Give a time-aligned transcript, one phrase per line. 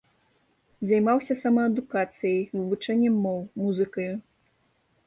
[0.91, 4.13] Займаўся самаадукацыяй, вывучэннем моў, музыкаю.